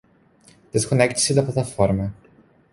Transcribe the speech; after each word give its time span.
Desconecte-se 0.73 1.35
da 1.35 1.43
plataforma 1.43 2.11